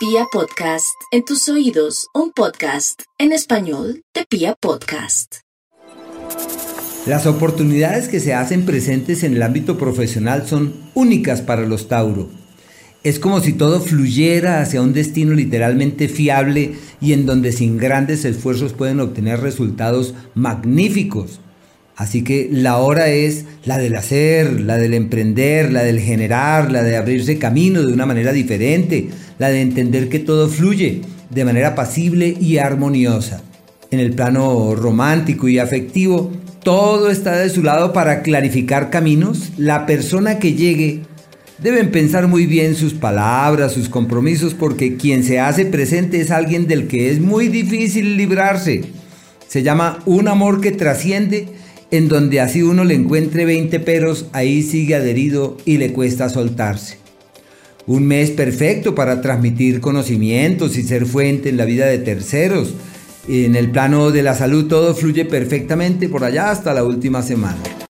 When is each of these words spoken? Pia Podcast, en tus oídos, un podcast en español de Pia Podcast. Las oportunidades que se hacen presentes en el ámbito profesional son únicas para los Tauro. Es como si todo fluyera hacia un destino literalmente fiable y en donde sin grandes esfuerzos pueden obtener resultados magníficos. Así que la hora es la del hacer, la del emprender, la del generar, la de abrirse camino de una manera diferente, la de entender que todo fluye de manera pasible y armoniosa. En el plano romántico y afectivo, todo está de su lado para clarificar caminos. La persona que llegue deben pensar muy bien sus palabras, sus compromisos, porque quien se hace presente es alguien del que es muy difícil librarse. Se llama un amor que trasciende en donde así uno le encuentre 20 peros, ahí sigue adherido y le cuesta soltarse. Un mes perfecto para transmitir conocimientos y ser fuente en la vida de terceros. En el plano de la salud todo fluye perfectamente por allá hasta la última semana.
Pia 0.00 0.24
Podcast, 0.32 0.96
en 1.12 1.26
tus 1.26 1.46
oídos, 1.50 2.06
un 2.14 2.32
podcast 2.32 3.02
en 3.18 3.32
español 3.32 4.02
de 4.14 4.24
Pia 4.24 4.56
Podcast. 4.58 5.40
Las 7.06 7.26
oportunidades 7.26 8.08
que 8.08 8.18
se 8.18 8.32
hacen 8.32 8.64
presentes 8.64 9.24
en 9.24 9.34
el 9.34 9.42
ámbito 9.42 9.76
profesional 9.76 10.46
son 10.46 10.72
únicas 10.94 11.42
para 11.42 11.66
los 11.66 11.88
Tauro. 11.88 12.30
Es 13.04 13.18
como 13.18 13.40
si 13.40 13.52
todo 13.52 13.78
fluyera 13.78 14.62
hacia 14.62 14.80
un 14.80 14.94
destino 14.94 15.34
literalmente 15.34 16.08
fiable 16.08 16.76
y 17.02 17.12
en 17.12 17.26
donde 17.26 17.52
sin 17.52 17.76
grandes 17.76 18.24
esfuerzos 18.24 18.72
pueden 18.72 19.00
obtener 19.00 19.40
resultados 19.40 20.14
magníficos. 20.34 21.40
Así 22.00 22.22
que 22.22 22.48
la 22.50 22.78
hora 22.78 23.08
es 23.08 23.44
la 23.66 23.76
del 23.76 23.94
hacer, 23.94 24.62
la 24.62 24.78
del 24.78 24.94
emprender, 24.94 25.70
la 25.70 25.82
del 25.82 26.00
generar, 26.00 26.72
la 26.72 26.82
de 26.82 26.96
abrirse 26.96 27.38
camino 27.38 27.82
de 27.82 27.92
una 27.92 28.06
manera 28.06 28.32
diferente, 28.32 29.10
la 29.38 29.50
de 29.50 29.60
entender 29.60 30.08
que 30.08 30.18
todo 30.18 30.48
fluye 30.48 31.02
de 31.28 31.44
manera 31.44 31.74
pasible 31.74 32.34
y 32.40 32.56
armoniosa. 32.56 33.42
En 33.90 34.00
el 34.00 34.14
plano 34.14 34.74
romántico 34.74 35.46
y 35.46 35.58
afectivo, 35.58 36.32
todo 36.62 37.10
está 37.10 37.36
de 37.36 37.50
su 37.50 37.62
lado 37.62 37.92
para 37.92 38.22
clarificar 38.22 38.88
caminos. 38.88 39.50
La 39.58 39.84
persona 39.84 40.38
que 40.38 40.54
llegue 40.54 41.00
deben 41.58 41.90
pensar 41.90 42.28
muy 42.28 42.46
bien 42.46 42.76
sus 42.76 42.94
palabras, 42.94 43.72
sus 43.72 43.90
compromisos, 43.90 44.54
porque 44.54 44.96
quien 44.96 45.22
se 45.22 45.38
hace 45.38 45.66
presente 45.66 46.22
es 46.22 46.30
alguien 46.30 46.66
del 46.66 46.88
que 46.88 47.10
es 47.10 47.20
muy 47.20 47.48
difícil 47.48 48.16
librarse. 48.16 48.84
Se 49.48 49.62
llama 49.62 49.98
un 50.06 50.28
amor 50.28 50.62
que 50.62 50.72
trasciende 50.72 51.60
en 51.90 52.08
donde 52.08 52.40
así 52.40 52.62
uno 52.62 52.84
le 52.84 52.94
encuentre 52.94 53.44
20 53.44 53.80
peros, 53.80 54.26
ahí 54.32 54.62
sigue 54.62 54.94
adherido 54.94 55.56
y 55.64 55.78
le 55.78 55.92
cuesta 55.92 56.28
soltarse. 56.28 56.98
Un 57.86 58.06
mes 58.06 58.30
perfecto 58.30 58.94
para 58.94 59.20
transmitir 59.20 59.80
conocimientos 59.80 60.76
y 60.76 60.82
ser 60.82 61.06
fuente 61.06 61.48
en 61.48 61.56
la 61.56 61.64
vida 61.64 61.86
de 61.86 61.98
terceros. 61.98 62.74
En 63.28 63.56
el 63.56 63.70
plano 63.70 64.10
de 64.10 64.22
la 64.22 64.34
salud 64.34 64.68
todo 64.68 64.94
fluye 64.94 65.24
perfectamente 65.24 66.08
por 66.08 66.24
allá 66.24 66.50
hasta 66.50 66.72
la 66.72 66.84
última 66.84 67.22
semana. 67.22 67.60